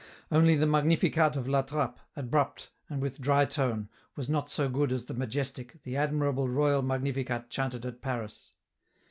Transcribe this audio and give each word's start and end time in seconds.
Only 0.31 0.55
the 0.55 0.65
Magnificat 0.65 1.35
of 1.35 1.47
La 1.47 1.61
Trappe, 1.61 1.99
abrupt, 2.15 2.71
and 2.89 3.03
with 3.03 3.21
dry 3.21 3.45
tone, 3.45 3.87
was 4.15 4.29
not 4.29 4.49
so 4.49 4.67
good 4.67 4.91
as 4.91 5.05
the 5.05 5.13
majestic, 5.13 5.79
the 5.83 5.95
admirable 5.95 6.49
Royal 6.49 6.81
Magnificat 6.81 7.51
chanted 7.51 7.85
at 7.85 8.01
Paris. 8.01 8.51